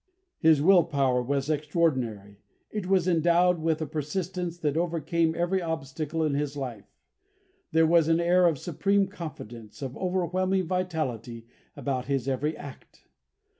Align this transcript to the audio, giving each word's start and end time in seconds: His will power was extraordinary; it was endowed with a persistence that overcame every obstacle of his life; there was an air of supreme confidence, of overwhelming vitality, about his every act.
His 0.39 0.63
will 0.63 0.83
power 0.85 1.21
was 1.21 1.47
extraordinary; 1.47 2.39
it 2.71 2.87
was 2.87 3.07
endowed 3.07 3.59
with 3.59 3.83
a 3.83 3.85
persistence 3.85 4.57
that 4.57 4.75
overcame 4.75 5.35
every 5.35 5.61
obstacle 5.61 6.23
of 6.23 6.33
his 6.33 6.57
life; 6.57 6.89
there 7.71 7.85
was 7.85 8.07
an 8.07 8.19
air 8.19 8.47
of 8.47 8.57
supreme 8.57 9.05
confidence, 9.07 9.79
of 9.83 9.95
overwhelming 9.95 10.65
vitality, 10.65 11.45
about 11.77 12.05
his 12.05 12.27
every 12.27 12.57
act. 12.57 13.05